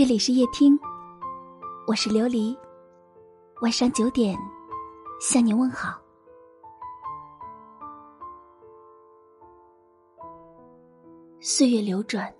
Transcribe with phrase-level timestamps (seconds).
[0.00, 0.80] 这里是夜听，
[1.86, 2.56] 我是琉璃。
[3.60, 4.34] 晚上九点，
[5.20, 6.00] 向您问好。
[11.38, 12.32] 岁月流转，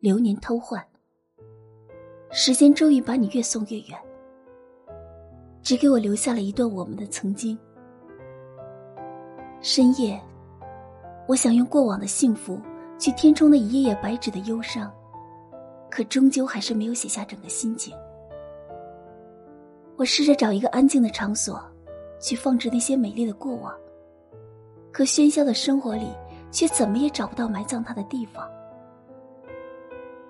[0.00, 0.86] 流年偷换，
[2.30, 3.98] 时间终于把你越送越远，
[5.62, 7.58] 只给我留下了一段我们的曾经。
[9.62, 10.22] 深夜，
[11.26, 12.60] 我想用过往的幸福
[12.98, 14.92] 去填充那一页页白纸的忧伤。
[15.90, 17.94] 可终究还是没有写下整个心情。
[19.96, 21.60] 我试着找一个安静的场所，
[22.20, 23.76] 去放置那些美丽的过往。
[24.92, 26.06] 可喧嚣的生活里，
[26.50, 28.48] 却怎么也找不到埋葬它的地方。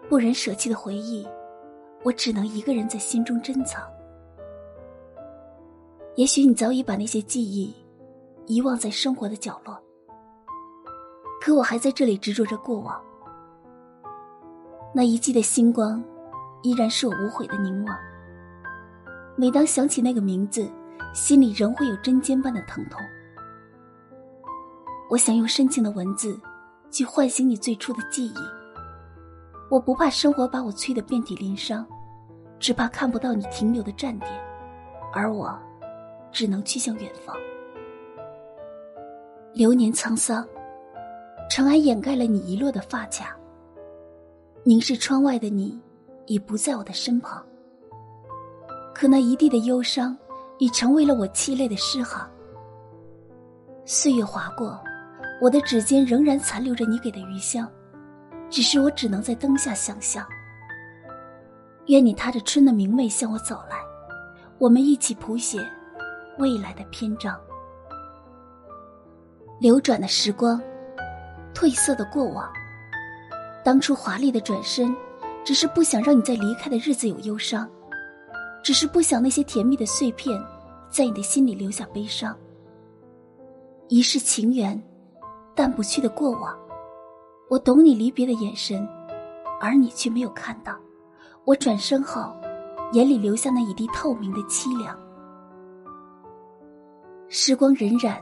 [0.08, 1.26] 不忍舍弃的回忆，
[2.02, 3.82] 我只能一个人在心中珍藏。
[6.16, 7.72] 也许你早已把那些记忆
[8.46, 9.78] 遗忘在生活的角落，
[11.40, 13.00] 可我还在这里执着着过往。
[14.92, 16.02] 那一季的星光，
[16.62, 17.96] 依然是我无悔的凝望。
[19.36, 20.68] 每当想起那个名字，
[21.14, 23.00] 心里仍会有针尖般的疼痛。
[25.08, 26.38] 我想用深情的文字，
[26.90, 28.34] 去唤醒你最初的记忆。
[29.70, 31.86] 我不怕生活把我催得遍体鳞伤，
[32.58, 34.30] 只怕看不到你停留的站点，
[35.12, 35.56] 而我，
[36.32, 37.36] 只能去向远方。
[39.52, 40.46] 流年沧桑，
[41.48, 43.36] 尘埃掩盖了你遗落的发卡。
[44.62, 45.80] 凝视窗外的你，
[46.26, 47.42] 已不在我的身旁。
[48.94, 50.14] 可那一地的忧伤，
[50.58, 52.28] 已成为了我凄泪的诗行。
[53.86, 54.78] 岁月划过，
[55.40, 57.66] 我的指尖仍然残留着你给的余香，
[58.50, 60.26] 只是我只能在灯下想象。
[61.86, 63.78] 愿你踏着春的明媚向我走来，
[64.58, 65.58] 我们一起谱写
[66.38, 67.34] 未来的篇章。
[69.58, 70.60] 流转的时光，
[71.54, 72.46] 褪色的过往。
[73.62, 74.94] 当初华丽的转身，
[75.44, 77.68] 只是不想让你在离开的日子有忧伤，
[78.62, 80.42] 只是不想那些甜蜜的碎片，
[80.88, 82.36] 在你的心里留下悲伤。
[83.88, 84.80] 一世情缘，
[85.54, 86.56] 淡不去的过往，
[87.50, 88.88] 我懂你离别的眼神，
[89.60, 90.74] 而你却没有看到。
[91.44, 92.34] 我转身后，
[92.92, 94.96] 眼里留下那一滴透明的凄凉。
[97.28, 98.16] 时光荏苒，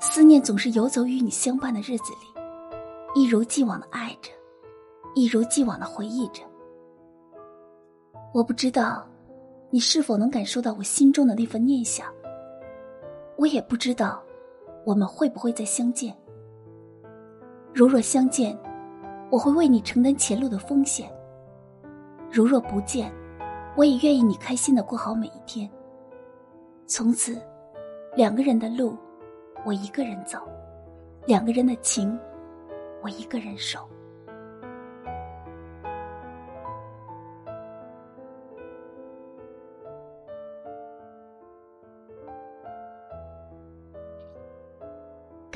[0.00, 4.30] 思念总是游走于你相伴的日子里，一如既往的爱着。
[5.16, 6.42] 一如既往的回忆着，
[8.34, 9.02] 我不知道
[9.70, 12.06] 你是否能感受到我心中的那份念想。
[13.38, 14.22] 我也不知道
[14.84, 16.14] 我们会不会再相见。
[17.72, 18.54] 如若相见，
[19.30, 21.08] 我会为你承担前路的风险；
[22.30, 23.10] 如若不见，
[23.74, 25.66] 我也愿意你开心的过好每一天。
[26.86, 27.40] 从此，
[28.14, 28.94] 两个人的路，
[29.64, 30.40] 我一个人走；
[31.24, 32.18] 两个人的情，
[33.02, 33.88] 我一个人守。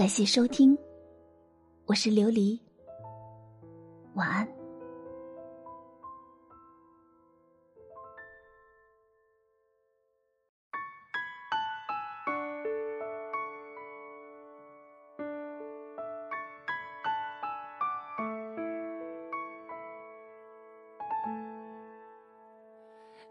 [0.01, 0.75] 感谢收听，
[1.85, 2.59] 我是琉璃。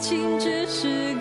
[0.00, 1.14] 情只是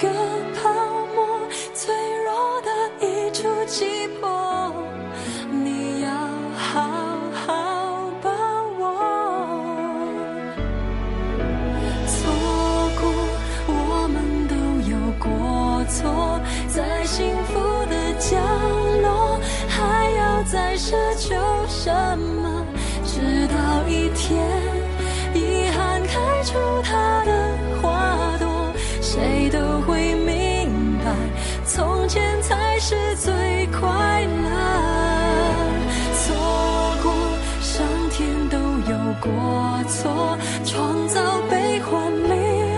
[39.22, 42.30] 过错创造悲欢离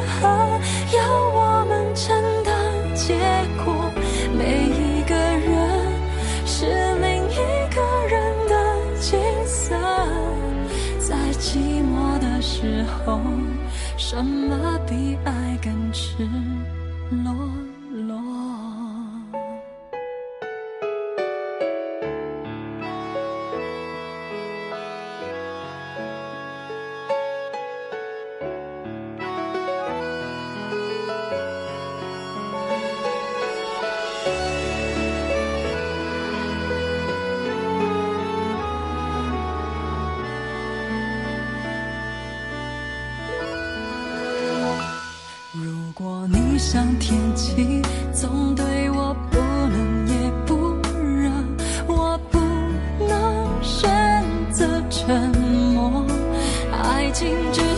[0.07, 0.27] 合
[0.97, 1.01] 要
[1.33, 2.53] 我们承担
[2.95, 3.15] 结
[3.63, 3.91] 果。
[4.37, 5.57] 每一个人
[6.45, 6.65] 是
[6.99, 7.35] 另一
[7.73, 8.53] 个人的
[8.99, 9.75] 景色
[10.99, 13.19] 在寂寞的时候
[13.97, 16.15] 什么比爱更赤
[17.23, 17.70] 裸？
[46.61, 47.81] 像天气
[48.13, 51.31] 总对我不冷也不热。
[51.87, 52.39] 我不
[53.03, 53.89] 能选
[54.51, 55.35] 择沉
[55.73, 56.05] 默。
[56.71, 57.70] 爱情只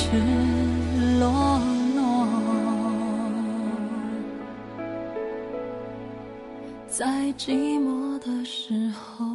[0.00, 0.16] 赤
[1.18, 1.60] 裸
[1.96, 2.28] 裸
[6.86, 7.04] 在
[7.36, 9.26] 寂寞的时候